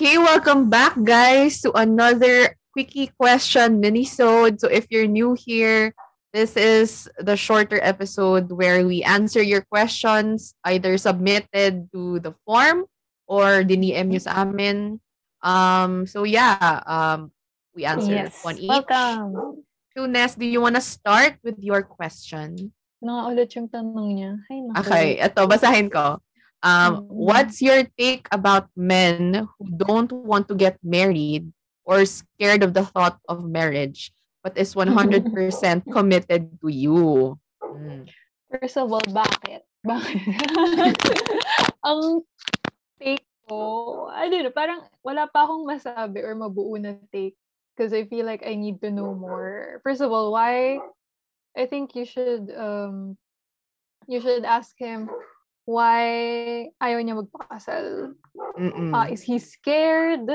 [0.00, 4.56] Okay, welcome back guys to another quickie question minisode.
[4.56, 5.92] So if you're new here,
[6.32, 12.88] this is the shorter episode where we answer your questions either submitted to the form
[13.28, 15.04] or diniem nyo sa amin.
[15.44, 17.28] Um, so yeah, um,
[17.76, 18.40] we answer Yes.
[18.40, 18.72] one each.
[18.72, 19.68] Welcome.
[19.92, 22.72] So Ness, do you wanna start with your question?
[23.04, 24.32] Nakaulit yung tanong niya.
[24.48, 24.80] Ay, naku.
[24.80, 26.24] Okay, eto, basahin ko.
[26.60, 27.08] Um, Mm.
[27.08, 31.48] what's your take about men who don't want to get married
[31.88, 34.12] or scared of the thought of marriage
[34.44, 35.24] but is 100%
[35.88, 37.38] committed to you?
[37.64, 38.08] Mm.
[38.52, 39.64] First of all, bakit?
[39.86, 40.20] Bakit?
[41.88, 42.28] Ang
[43.00, 47.40] take ko, I don't know, parang wala pa akong masabi or mabuo na take
[47.72, 49.80] because I feel like I need to know more.
[49.80, 50.76] First of all, why?
[51.56, 53.16] I think you should um
[54.06, 55.08] you should ask him
[55.70, 56.02] why
[56.82, 58.18] ayaw niya magpakasal.
[58.58, 58.90] Mm-mm.
[58.90, 60.26] Ah, is he scared?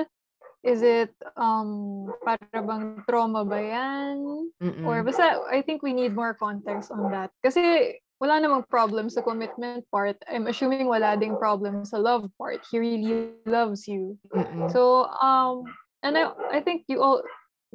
[0.63, 4.49] Is it um para bang trauma ba yan?
[4.63, 4.87] Mm-mm.
[4.87, 7.35] Or basta, I think we need more context on that.
[7.43, 10.15] Kasi wala namang problem sa commitment part.
[10.31, 12.63] I'm assuming wala ding problem sa love part.
[12.71, 14.15] He really loves you.
[14.31, 14.71] Mm-mm.
[14.71, 15.67] So, um,
[15.99, 17.21] and I, I think you all,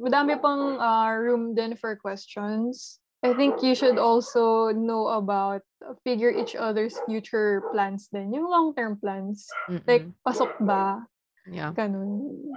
[0.01, 3.00] madami pang uh, room din for questions.
[3.21, 5.61] I think you should also know about,
[6.05, 8.33] figure each other's future plans din.
[8.33, 9.49] Yung long-term plans.
[9.69, 9.85] Mm-mm.
[9.85, 11.05] Like, pasok ba?
[11.49, 11.73] yeah.
[11.73, 12.49] Ganun.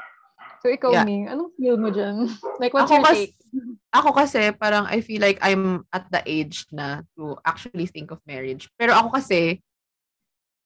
[0.64, 1.04] So, ikaw, Yeah.
[1.04, 2.28] Ming, anong feel mo dyan?
[2.60, 3.34] like, what's Ako your kas- take?
[3.94, 8.18] Ako kasi parang I feel like I'm at the age na to actually think of
[8.26, 8.66] marriage.
[8.74, 9.62] Pero ako kasi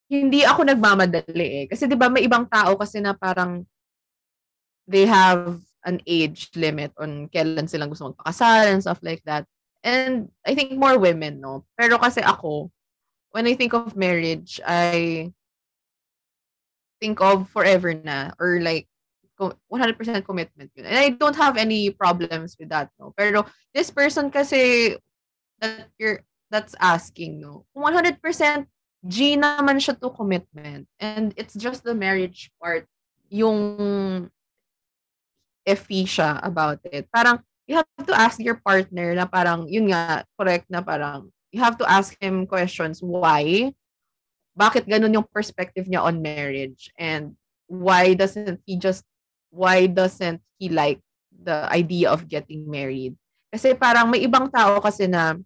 [0.09, 1.65] hindi ako nagmamadali eh.
[1.69, 3.69] Kasi 'di ba may ibang tao kasi na parang
[4.89, 9.45] they have an age limit on kailan silang gusto magpakasal and stuff like that.
[9.89, 11.65] And I think more women, no?
[11.81, 12.69] Pero kasi ako,
[13.33, 15.33] when I think of marriage, I
[17.01, 18.85] think of forever na or like
[19.41, 19.97] co- 100%
[20.29, 20.85] commitment yun.
[20.85, 23.17] And I don't have any problems with that, no?
[23.17, 24.93] Pero this person kasi
[25.65, 26.21] that you're
[26.53, 27.65] that's asking, no?
[27.73, 28.21] Kung 100%
[29.09, 30.85] G naman siya to commitment.
[31.01, 32.85] And it's just the marriage part
[33.33, 34.29] yung
[35.65, 37.09] iffy siya about it.
[37.09, 41.61] Parang you have to ask your partner na parang yun nga correct na parang you
[41.61, 43.71] have to ask him questions why?
[44.57, 46.91] Bakit ganun yung perspective niya on marriage?
[46.99, 47.37] And
[47.69, 49.05] why doesn't he just
[49.53, 50.99] why doesn't he like
[51.31, 53.15] the idea of getting married?
[53.53, 55.37] Kasi parang may ibang tao kasi na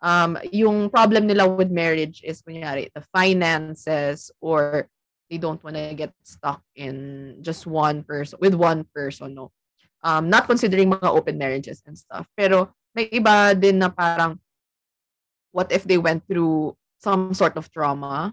[0.00, 4.88] um yung problem nila with marriage is kunyari the finances or
[5.28, 9.48] they don't want to get stuck in just one person with one person no
[10.06, 12.30] um not considering mga open marriages and stuff.
[12.38, 14.38] Pero may iba din na parang
[15.50, 18.30] what if they went through some sort of trauma?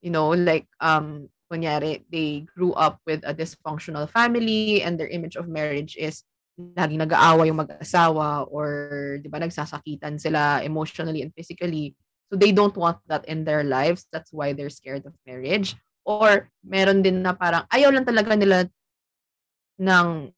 [0.00, 5.36] You know like um kunyari they grew up with a dysfunctional family and their image
[5.36, 6.24] of marriage is
[6.56, 11.92] laging nag-aawa yung mag-asawa or 'di ba nagsasakitan sila emotionally and physically.
[12.32, 14.08] So they don't want that in their lives.
[14.08, 15.76] That's why they're scared of marriage.
[16.08, 18.72] Or meron din na parang ayaw lang talaga nila
[19.76, 20.32] ng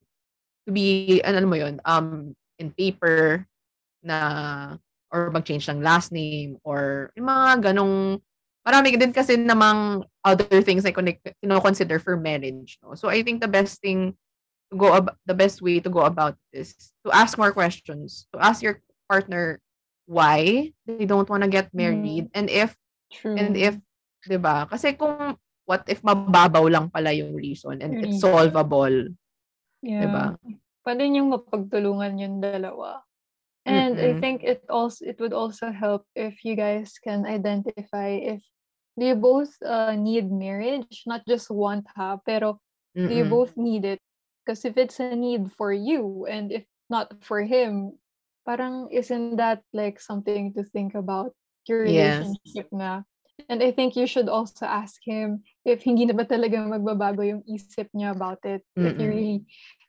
[0.65, 3.45] to be ano alam mo yun um in paper
[4.01, 4.77] na
[5.13, 8.19] or mag-change ng last name or yung mga ganong
[8.65, 11.21] marami din kasi namang other things na like,
[11.61, 14.11] consider for marriage no so i think the best thing
[14.73, 16.73] to go ab- the best way to go about this
[17.05, 19.61] to ask more questions to ask your partner
[20.09, 22.73] why they don't want to get married and if
[23.13, 23.37] True.
[23.37, 23.77] and if
[24.25, 25.37] 'di ba kasi kung
[25.69, 28.25] what if mababaw lang pala yung reason and it's Reason.
[28.25, 29.13] solvable
[29.85, 30.01] Yeah.
[30.01, 30.23] 'di ba
[30.85, 33.01] Pwede niyong mapagtulungan yung dalawa.
[33.65, 34.21] And I Mm-mm.
[34.21, 38.45] think it also it would also help if you guys can identify if
[38.97, 42.61] do you both uh, need marriage, not just want ha, pero
[43.09, 44.01] do you both need it?
[44.45, 47.97] Because if it's a need for you and if not for him,
[48.45, 51.33] parang isn't that like something to think about
[51.65, 52.37] your Yes.
[52.45, 53.03] relationship na?
[53.49, 57.43] And I think you should also ask him if hindi na ba talaga magbabago yung
[57.43, 58.63] isip niya about it.
[58.79, 59.11] If you Mm-mm.
[59.11, 59.39] really,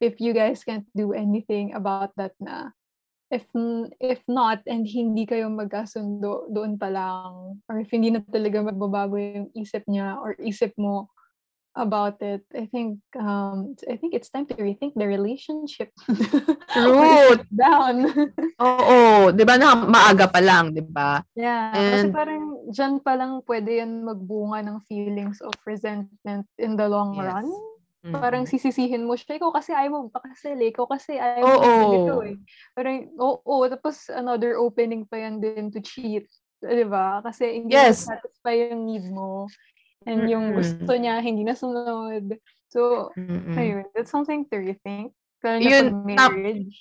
[0.03, 2.75] if you guys can't do anything about that na.
[3.27, 3.47] If
[3.99, 9.19] if not, and hindi kayo magkasundo doon pa lang, or if hindi na talaga magbabago
[9.19, 11.11] yung isip niya or isip mo
[11.77, 15.93] about it, I think um I think it's time to rethink the relationship.
[16.73, 17.37] True.
[17.53, 17.97] Down.
[18.65, 21.21] Oo, 'di ba na maaga pa lang, 'di ba?
[21.37, 22.43] Yeah, kasi And- parang
[22.73, 27.29] dyan pa lang pwede yan magbunga ng feelings of resentment in the long Yes.
[27.29, 27.49] run.
[28.07, 28.15] Mm.
[28.23, 30.71] Parang sisisihin mo siya, ikaw kasi ayaw mo magpakasal eh.
[30.71, 31.59] Ikaw kasi ayaw Oo.
[31.59, 32.37] mo ganito eh.
[32.71, 36.23] Parang, oo, tapos another opening pa yan din to cheat.
[36.63, 37.19] Di ba?
[37.21, 38.07] Kasi hindi Yes.
[38.07, 39.51] satisfy yung need mo.
[40.07, 40.59] And yung Mm-mm.
[40.63, 42.39] gusto niya, hindi nasunod.
[42.71, 43.59] So, Mm-mm.
[43.59, 45.11] ayun, that's something to rethink.
[45.43, 46.75] Lalo na Yun, marriage.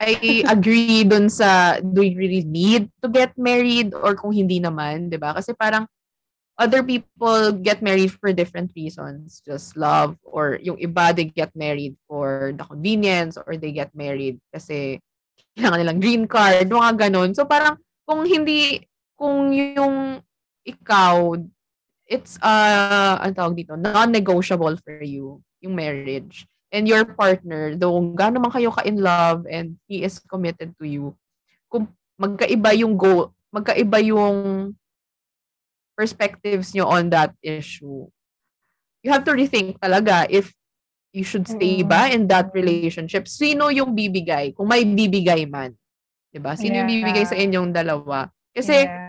[0.00, 5.10] I agree dun sa do you really need to get married or kung hindi naman,
[5.10, 5.34] 'di ba?
[5.34, 5.84] Kasi parang
[6.54, 11.96] other people get married for different reasons, just love or yung iba they get married
[12.06, 15.00] for the convenience or they get married kasi
[15.56, 17.34] kailangan nilang green card, mga ganun.
[17.34, 18.86] So parang kung hindi
[19.18, 20.22] kung yung
[20.64, 21.34] ikaw
[22.10, 28.42] it's uh ang tawag dito, non-negotiable for you yung marriage and your partner, though gaano
[28.42, 31.14] man kayo ka-in love and he is committed to you,
[31.70, 31.86] kung
[32.18, 34.74] magkaiba yung goal, magkaiba yung
[35.94, 38.08] perspectives nyo on that issue,
[39.02, 40.52] you have to rethink talaga if
[41.12, 43.26] you should stay ba in that relationship.
[43.26, 44.54] Sino yung bibigay?
[44.54, 45.74] Kung may bibigay man.
[46.30, 46.54] 'Di ba?
[46.54, 47.44] Sino yung bibigay sa Yeah.
[47.50, 48.30] inyong dalawa?
[48.54, 48.99] Kasi Yeah.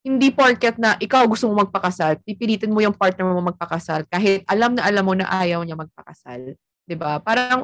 [0.00, 4.72] Hindi porket na ikaw gusto mo magpakasal, pipilitin mo yung partner mo magpakasal kahit alam
[4.72, 6.56] na alam mo na ayaw niya magpakasal.
[6.88, 7.20] 'Di ba?
[7.20, 7.62] Parang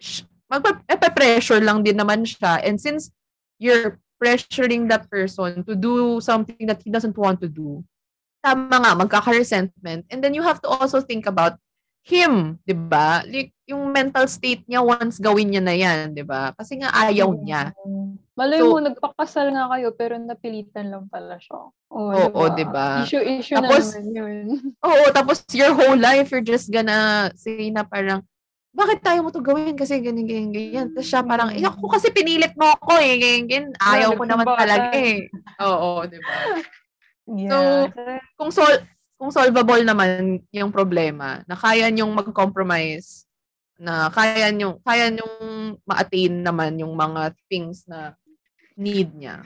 [0.00, 2.62] sh- magpa-pressure lang din naman siya.
[2.62, 3.10] And since
[3.58, 7.84] you're pressuring that person to do something that he doesn't want to do,
[8.40, 10.06] tama nga, magkaka-resentment.
[10.08, 11.58] And then you have to also think about
[12.06, 13.26] him, di ba?
[13.26, 16.54] Like, yung mental state niya once gawin niya na yan, di ba?
[16.54, 17.74] Kasi nga ayaw niya.
[18.36, 18.40] Mm.
[18.44, 21.72] Malay So- mo, nagpakasal nga kayo, pero napilitan lang pala siya.
[21.88, 23.00] Oo, Oo, diba?
[23.00, 24.36] Issue, issue Tapos- na naman yun.
[24.86, 28.20] Oo, tapos your whole life, you're just gonna say na parang,
[28.76, 29.72] bakit tayo mo to gawin?
[29.72, 30.86] Kasi ganyan, ganyan, ganyan.
[30.92, 33.16] Tapos siya parang, eh, ako kasi pinilit mo ako eh.
[33.16, 33.66] Ganyan, ganyan.
[33.80, 35.32] Ayaw ko naman talaga eh.
[35.64, 36.32] Oo, di ba?
[37.26, 37.90] Yeah.
[38.38, 38.70] kung sol
[39.16, 43.24] kung solvable naman yung problema, na kaya niyong mag-compromise,
[43.80, 45.36] na kaya niyong kaya niyong
[45.88, 48.12] ma-attain naman yung mga things na
[48.76, 49.42] need niya.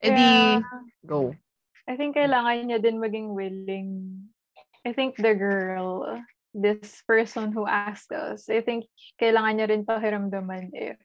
[0.00, 0.60] Eh di,
[1.04, 1.36] go.
[1.84, 3.88] I think kailangan niya din maging willing.
[4.84, 6.20] I think the girl,
[6.52, 8.88] this person who asked us, I think
[9.20, 10.96] kailangan niya rin pakiramdaman if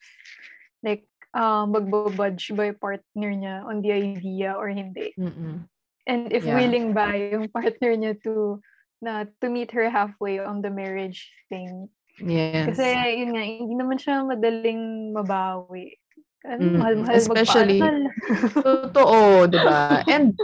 [0.84, 1.04] like
[1.36, 5.12] um magbabudge ba yung partner niya on the idea or hindi.
[5.20, 5.68] Mm-mm.
[6.08, 6.58] And if Yeah.
[6.58, 8.64] willing ba yung partner niya to
[9.04, 11.92] na to meet her halfway on the marriage thing.
[12.20, 12.76] Yes.
[12.76, 12.84] Kasi
[13.16, 15.99] yun nga, hindi naman siya madaling mabawi.
[16.47, 17.83] Ano, Mm, mahal-mahal especially-.
[18.65, 20.03] Totoo, di ba?
[20.07, 20.39] And,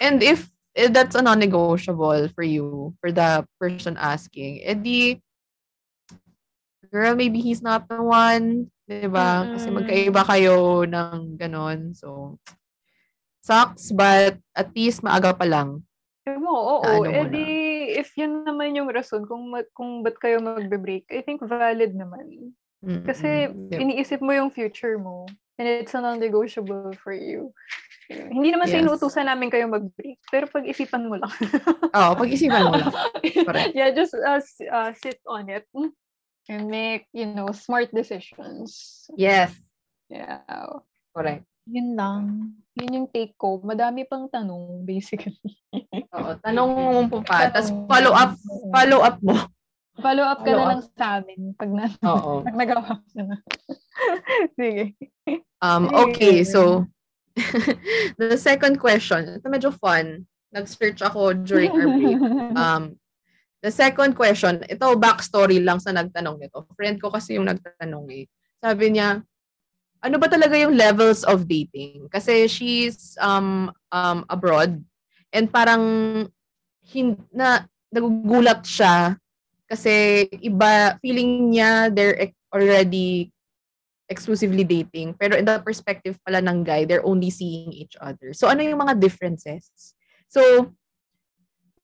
[0.00, 5.20] and if, if that's a non-negotiable for you, for the person asking, edi,
[6.88, 9.44] girl, maybe he's not the one, di ba?
[9.52, 9.76] Kasi Mm-mm.
[9.82, 11.92] magkaiba kayo ng ganon.
[11.92, 12.40] So,
[13.44, 15.84] sucks, but at least maaga pa lang.
[16.24, 17.04] Eh, mo, oo.
[17.04, 17.32] Ano mo eh na.
[17.32, 17.46] di,
[18.00, 22.56] if yun naman yung rason kung, kung ba't kayo magbe-break, I think valid naman.
[22.84, 23.02] Mm-mm.
[23.02, 25.24] Kasi Di- iniisip mo yung future mo.
[25.56, 27.54] And it's a non-negotiable for you.
[28.10, 28.82] Hindi naman sa Yes.
[28.84, 30.18] inuutusan namin kayo mag-break.
[30.28, 31.30] Pero pag-isipan mo lang.
[31.96, 32.92] Oo, pag-isipan mo lang.
[33.48, 33.72] Correct.
[33.72, 35.64] yeah, just uh, uh, sit on it.
[36.50, 39.06] And make, you know, smart decisions.
[39.16, 39.54] Yes.
[40.12, 40.44] Yeah.
[41.16, 41.46] Correct.
[41.64, 42.22] Yun lang.
[42.76, 43.62] Yun yung take ko.
[43.64, 45.38] Madami pang tanong, basically.
[46.12, 46.70] Oo, tanong
[47.08, 47.48] mo pa.
[47.48, 48.36] Tapos follow up,
[48.68, 49.48] follow up mo.
[50.02, 50.70] Follow up ka Follow na up.
[50.74, 52.42] lang sa amin pag, na, Oo.
[52.46, 53.36] pag nagawa ko na.
[54.58, 54.98] Sige.
[55.62, 56.86] Um, okay, so
[58.20, 60.26] the second question, ito medyo fun.
[60.54, 62.20] Nag-search ako during our break.
[62.54, 62.82] Um,
[63.58, 66.62] the second question, ito backstory lang sa nagtanong nito.
[66.78, 68.30] Friend ko kasi yung nagtanong eh.
[68.62, 69.18] Sabi niya,
[69.98, 72.06] ano ba talaga yung levels of dating?
[72.06, 74.78] Kasi she's um, um, abroad
[75.34, 75.82] and parang
[76.86, 79.18] hin- na, nagugulat siya
[79.68, 83.32] kasi iba, feeling niya they're already
[84.08, 85.16] exclusively dating.
[85.16, 88.36] Pero in the perspective pala ng guy, they're only seeing each other.
[88.36, 89.96] So ano yung mga differences?
[90.28, 90.72] So,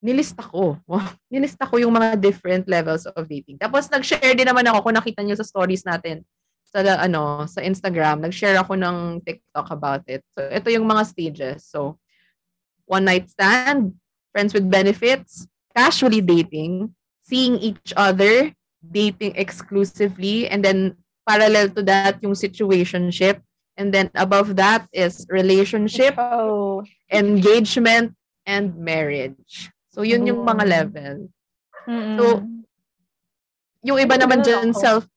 [0.03, 0.81] nilista ko.
[1.33, 3.61] Nilista ko yung mga different levels of dating.
[3.61, 6.25] Tapos nag-share din naman ako kung nakita niyo sa stories natin
[6.65, 8.25] sa ano sa Instagram.
[8.25, 10.25] Nag-share ako ng TikTok about it.
[10.35, 11.69] So ito yung mga stages.
[11.69, 12.01] So
[12.89, 13.95] one night stand,
[14.33, 15.47] friends with benefits,
[15.77, 16.91] casually dating,
[17.31, 18.51] seeing each other,
[18.83, 23.39] dating exclusively, and then parallel to that yung situationship.
[23.79, 26.83] And then above that is relationship, Oh.
[27.09, 29.71] engagement, and marriage.
[29.95, 30.71] So, yun yung mga Mm.
[30.75, 31.17] level.
[31.87, 32.17] Mm-mm.
[32.19, 32.25] So,
[33.81, 35.09] Yung iba naman dyan, self,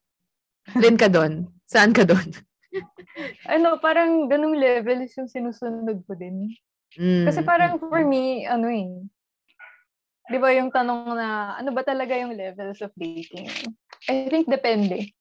[0.79, 1.51] din ka doon.
[1.67, 2.23] Saan ka doon?
[3.53, 6.47] ano, parang ganung level is yung sinusunod ko din.
[6.95, 9.03] Mm, Kasi parang mm, for me, ano eh,
[10.31, 13.47] di ba yung tanong na, ano ba talaga yung levels of dating?
[14.07, 15.11] I think depende.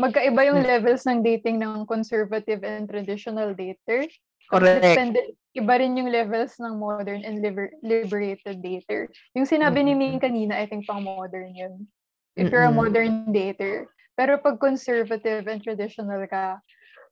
[0.00, 0.70] Magkaiba yung Hmm.
[0.72, 4.08] levels ng dating ng conservative and traditional dater.
[4.50, 4.82] Correct.
[4.84, 5.20] Depende,
[5.56, 9.08] iba rin yung levels ng modern and liber- liberated dater.
[9.36, 11.88] Yung sinabi ni Ming kanina, I think pang modern yun.
[12.36, 13.88] If you're a modern dater.
[14.16, 16.60] Pero pag conservative and traditional ka,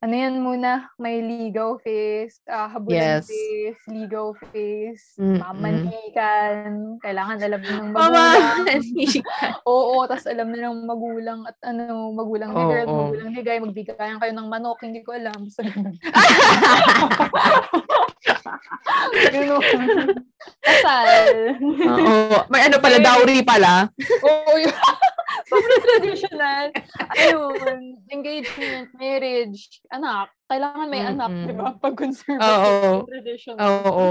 [0.00, 3.28] ano yan muna, may ligaw face, uh, habulan Yes.
[3.28, 5.44] face, ligaw face, Mm-mm.
[5.44, 8.08] mamanhikan, kailangan alam mo ng magulang.
[8.08, 8.80] Mama,
[9.68, 12.96] Oo, tas alam na ng magulang at ano, magulang ni girl, Oo.
[13.12, 15.36] magulang ni guy, magbigayan kayo ng manok, hindi ko alam.
[15.52, 15.92] Ganun.
[19.28, 20.16] ganun.
[20.60, 21.28] Kasal.
[21.60, 22.36] Oo.
[22.48, 23.92] May ano pala, dowry pala.
[24.24, 24.72] Oo, yun.
[25.50, 26.64] Sobrang traditional.
[27.18, 30.30] Ayun, engagement, marriage, anak.
[30.46, 31.46] Kailangan may anak, Mm-mm.
[31.46, 31.74] di ba?
[31.74, 33.06] Pag conservative Oo.
[33.06, 33.58] traditional.
[33.58, 34.06] Oo,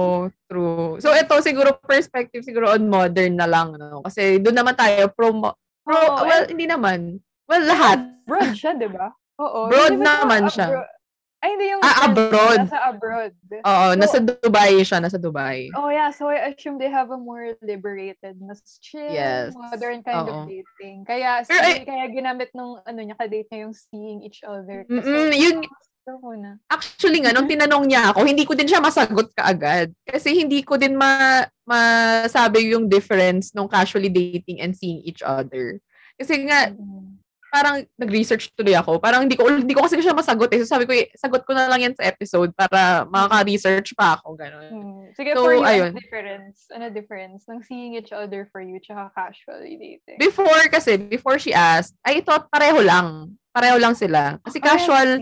[0.48, 1.00] true.
[1.00, 3.76] So, ito siguro perspective siguro on modern na lang.
[3.76, 4.04] No?
[4.04, 5.32] Kasi doon naman tayo pro,
[5.84, 7.24] pro Oo, well, hindi naman.
[7.48, 8.04] Well, lahat.
[8.28, 9.10] Broad siya, di ba?
[9.40, 9.72] Oo.
[9.72, 10.68] Broad naman abro- siya.
[11.40, 12.60] Ay, hindi yung Ah, abroad.
[12.68, 13.32] Nasa abroad.
[13.64, 15.72] Oo, So- nasa Dubai siya, nasa Dubai.
[15.72, 19.56] Oh yeah, so I assume they have a more liberated, mas chill, Yes.
[19.56, 20.44] modern kind Oo.
[20.44, 21.08] of dating.
[21.08, 24.84] Kaya Pero kaya ginamit nung ano niya ka-date niya yung seeing each other.
[24.84, 25.64] Kasi, Mm-mm, yun-
[26.42, 26.58] na.
[26.68, 29.94] Actually nga, nung tinanong niya ako, hindi ko din siya masagot kaagad.
[30.04, 35.78] Kasi hindi ko din ma masabi yung difference nung casually dating and seeing each other.
[36.18, 37.22] Kasi nga, Mm.
[37.50, 39.02] Parang nag-research tuloy ako.
[39.02, 40.62] Parang hindi ko hindi ko kasi siya masagot eh.
[40.62, 44.38] So sabi ko, eh, sagot ko na lang yan sa episode para makaka-research pa ako.
[44.38, 44.70] Ganun.
[44.70, 45.06] Hmm.
[45.18, 45.92] Sige, So, for you, ayun.
[45.92, 46.58] ano difference?
[46.70, 50.22] Ano difference ng seeing each other for you tsaka casually dating?
[50.22, 53.38] Before kasi, before she asked, I thought pareho lang.
[53.50, 54.38] Pareho lang sila.
[54.46, 55.18] Kasi casual,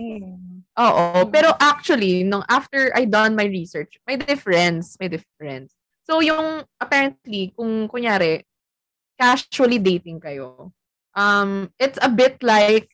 [0.76, 1.06] oo.
[1.24, 1.32] Mm.
[1.32, 5.00] Pero actually, nung after I done my research, may difference.
[5.00, 5.72] May difference.
[6.04, 8.44] So yung, apparently, kung kunyari,
[9.18, 10.70] casually dating kayo,
[11.14, 12.88] um, it's a bit like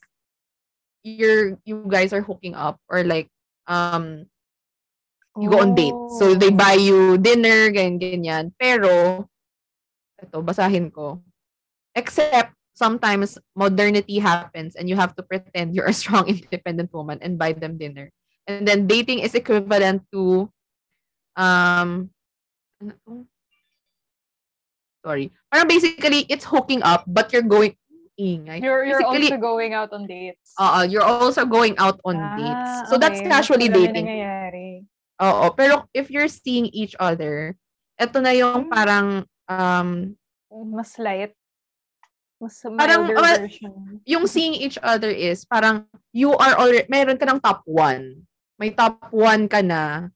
[1.03, 3.29] you're, you guys are hooking up or like,
[3.67, 4.27] um,
[5.37, 6.19] you go on dates.
[6.19, 6.57] So, they Oh.
[6.57, 8.45] buy you dinner, ganyan, ganyan.
[8.59, 9.27] Pero,
[10.23, 11.23] ito, basahin ko.
[11.95, 17.39] Except, sometimes, modernity happens and you have to pretend you're a strong, independent woman and
[17.39, 18.11] buy them dinner.
[18.47, 20.49] And then, dating is equivalent to,
[21.37, 22.11] um,
[22.81, 23.27] ano to?
[25.05, 25.33] Sorry.
[25.53, 27.75] Parang basically, it's hooking up, but you're going,
[28.19, 28.63] ingay.
[28.63, 30.55] You're, you're basically, also going out on dates.
[30.59, 32.71] uh, you're also going out on dates.
[32.83, 33.29] Ah, So, that's okay.
[33.31, 34.07] casually Mas marami dating.
[34.07, 34.69] nangyayari.
[35.23, 37.55] Oo, pero if you're seeing each other,
[38.01, 38.73] eto na yung Hmm.
[38.73, 39.07] parang
[39.47, 40.19] um
[40.75, 41.35] Mas light.
[42.43, 44.03] Mas Parang, version.
[44.05, 48.27] yung seeing each other is parang you are already meron ka ng top one.
[48.59, 50.11] May top one ka na,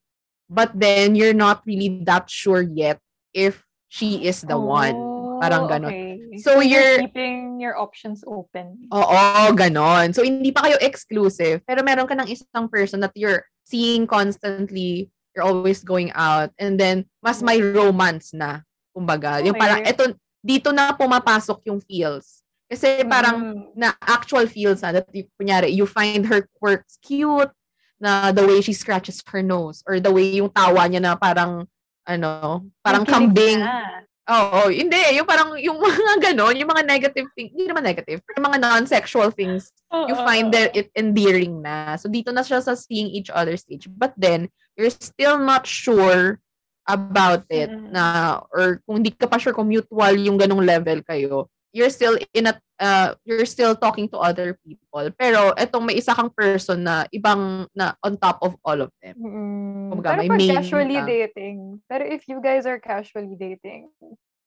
[0.50, 3.00] but then you're not really that sure yet
[3.33, 4.95] if she is the one.
[5.40, 5.90] Parang Oh, ganon.
[5.90, 6.38] okay.
[6.42, 8.88] So, you're you're- keeping your options open.
[8.90, 9.23] Oo,
[9.54, 10.12] ganon.
[10.14, 15.11] So, hindi pa kayo exclusive, pero meron ka ng isang person that you're seeing constantly,
[15.35, 19.45] you're always going out, and then, mas may romance na, kumbaga.
[19.45, 19.92] Yung parang, Okay.
[19.95, 22.42] eto, dito na pumapasok yung feels.
[22.68, 23.62] Kasi parang, Mm.
[23.76, 27.50] na actual feels na, that you, kunyari, you find her quirks cute,
[27.99, 31.66] na the way she scratches her nose, or the way yung tawa niya na parang,
[32.07, 33.59] ano, parang kambing.
[33.61, 34.07] na.
[34.28, 35.00] Oo, hindi.
[35.16, 39.32] Yung parang, yung mga ganon, yung mga negative things, hindi naman negative, yung mga non-sexual
[39.32, 41.97] things, you find that it endearing na.
[41.97, 43.88] So, dito na siya sa seeing each other stage.
[43.88, 46.44] But then, you're still not sure
[46.85, 51.49] about it na, or kung hindi ka pa sure kung mutual yung ganong level kayo,
[51.73, 55.05] you're still in a, uh, you're still talking to other people.
[55.19, 59.15] Pero, etong may isa kang person na ibang, na on top of all of them.
[59.21, 59.93] Mm.
[59.93, 61.07] Kumbaga, Pero may casually ka.
[61.07, 61.57] dating,
[61.89, 63.89] pero if you guys are casually dating,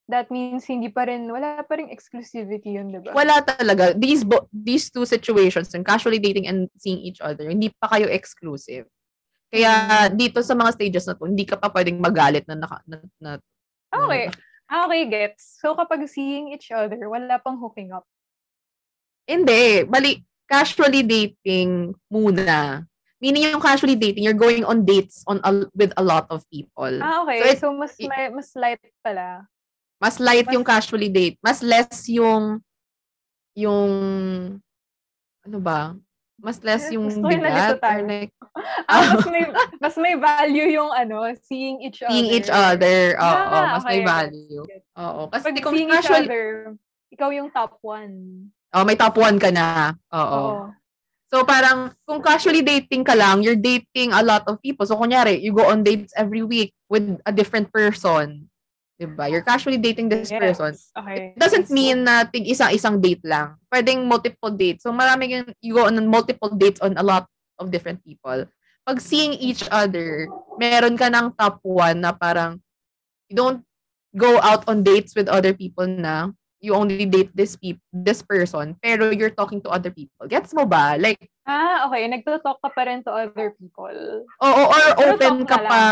[0.10, 3.16] that means hindi pa rin, wala pa rin exclusivity yun, di ba?
[3.16, 3.96] Wala talaga.
[3.96, 8.10] These bo- these two situations, yung casually dating and seeing each other, hindi pa kayo
[8.12, 8.90] exclusive.
[9.52, 9.72] Kaya
[10.12, 10.16] Mm.
[10.16, 13.32] dito sa mga stages na to, hindi ka pa pwedeng magalit na naka, na, na,
[13.92, 14.32] Okay.
[14.72, 15.60] Ah, Okay, gets.
[15.60, 18.08] So kapag seeing each other, wala pang hooking up.
[19.28, 19.84] Hindi.
[19.84, 22.88] Bali, casually dating muna.
[23.22, 26.90] Meaning yung casually dating, you're going on dates on a, with a lot of people.
[27.04, 27.38] Ah, okay.
[27.38, 29.46] So, it- So, mas, it- li- mas light pala.
[30.02, 31.38] Mas light mas- yung casually date.
[31.44, 32.64] Mas less yung,
[33.54, 33.92] yung,
[35.46, 35.94] ano ba?
[36.42, 37.78] Mas less yung yung bigat.
[37.78, 38.02] tayo.
[38.04, 38.34] like,
[38.90, 39.44] Ah, mas may,
[39.80, 42.12] mas may value yung ano, seeing each other.
[42.12, 43.16] seeing each other.
[43.16, 44.10] Oo, Ah, mas may okay.
[44.10, 44.62] value.
[44.98, 45.22] Oo.
[45.30, 46.46] Kasi Pag di kung seeing each casual, other,
[47.08, 48.50] ikaw yung top one.
[48.74, 49.96] oh, may top one ka na.
[50.12, 50.20] Oo.
[50.20, 50.56] Oo.
[51.32, 54.84] So parang kung casually dating ka lang, you're dating a lot of people.
[54.84, 58.51] So kunyari, you go on dates every week with a different person.
[59.02, 59.26] Diba?
[59.26, 60.38] You're casually dating this Yes.
[60.38, 60.78] person.
[60.94, 61.34] Okay.
[61.34, 63.58] It doesn't mean na tig isang-isang date lang.
[63.74, 64.86] Pwedeng multiple dates.
[64.86, 67.26] So marami yung, you go on multiple dates on a lot
[67.58, 68.46] of different people.
[68.82, 70.26] pag seeing each other,
[70.58, 72.58] meron ka ng top one na parang,
[73.30, 73.62] you don't
[74.18, 78.74] go out on dates with other people na, you only date this peop- this person,
[78.82, 80.26] pero you're talking to other people.
[80.26, 80.98] Gets mo ba?
[80.98, 82.06] Like, Ah, okay.
[82.06, 84.26] Nagto-talk ka pa rin to other people.
[84.26, 85.84] oo, or Pero open ka na pa.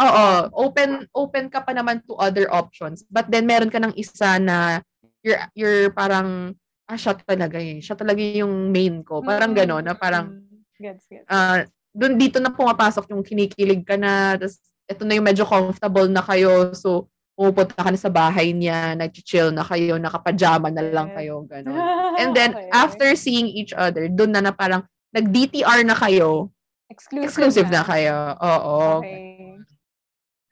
[0.00, 3.04] Oo, open open ka pa naman to other options.
[3.12, 4.80] But then meron ka ng isa na
[5.20, 6.56] you're you're parang
[6.88, 7.84] ah siya talaga eh.
[7.84, 9.20] Siya talaga yung main ko.
[9.20, 10.40] Parang Mm, gano'n na parang mm.
[10.82, 11.28] Gets, gets.
[11.30, 14.58] ah doon dito na pumapasok yung kinikilig ka na tapos
[14.88, 17.06] ito na yung medyo comfortable na kayo so
[17.36, 21.84] pumupunta ka na sa bahay niya nag-chill na kayo nakapajama na lang kayo gano'n
[22.18, 22.66] and then Okay.
[22.72, 24.82] after seeing each other doon na na parang
[25.14, 26.48] nag-DTR na kayo
[26.90, 29.51] exclusive, exclusive na kayo oo Okay.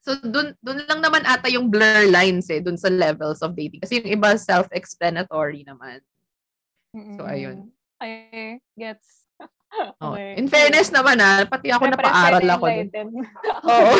[0.00, 3.80] So doon doon lang naman ata yung blur lines eh doon sa levels of dating
[3.80, 6.00] kasi yung iba self-explanatory naman
[6.90, 7.70] So, ayun.
[8.02, 9.30] I gets.
[10.02, 10.34] Oh, Okay.
[10.34, 13.08] in fairness naman ah pati ako napaaral ako dun.
[13.70, 13.94] oo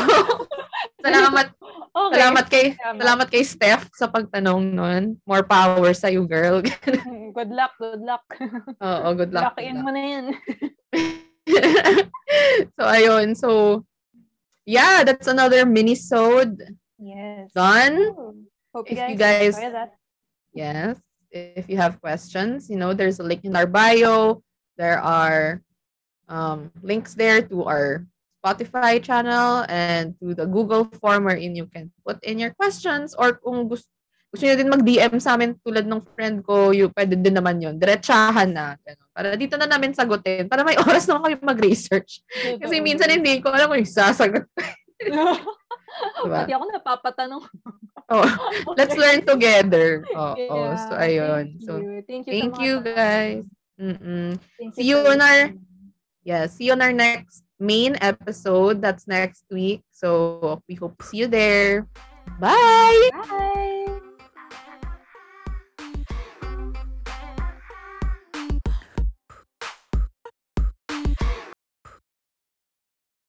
[1.07, 1.54] salamat
[1.95, 2.11] okay.
[2.19, 5.02] Salamat kay salamat kay Steph sa pagtanong nun.
[5.23, 6.59] More power sa you, girl.
[7.38, 8.26] Good luck, good luck.
[8.83, 9.54] Oo, good luck.
[9.54, 10.25] Lockin mo na yan.
[12.75, 13.49] so ayun, so
[14.71, 17.50] yeah, that's another mini-sode Yes.
[17.53, 18.15] done.
[18.75, 19.91] Hope If you you guys, guys- that.
[20.55, 21.00] Yes.
[21.31, 24.43] If you have questions, you know, there's a link in our bio.
[24.79, 25.62] There are
[26.31, 28.07] um, links there to our
[28.43, 33.35] Spotify channel and to the Google form wherein you can put in your questions or
[33.39, 33.91] kung gusto,
[34.30, 37.75] gusto nyo din mag-DM sa amin tulad ng friend ko, you, pwede din naman yun.
[37.75, 38.78] Diretsahan na.
[38.78, 39.08] Ganun.
[39.10, 40.46] Para dito na namin sagutin.
[40.46, 42.22] Para may oras naman kami mag-research.
[42.62, 44.46] Kasi minsan hindi ko alam kung yung sasagot.
[46.22, 46.44] Diba?
[46.46, 47.42] Pati ako napapatanong.
[48.10, 48.26] Oh,
[48.78, 50.06] let's learn together.
[50.14, 50.34] Oo.
[50.38, 51.44] Yeah, so, ayun.
[51.58, 51.90] Thank So, you.
[52.06, 53.44] Thank you, thank you guys.
[53.80, 54.28] Mm-mm.
[54.60, 55.50] Thank See you for on our-.
[56.22, 58.84] Yeah, see you on our next main episode.
[58.84, 59.82] That's next week.
[59.90, 61.88] So we hope to see you there.
[62.38, 63.10] Bye!
[63.12, 63.79] Bye!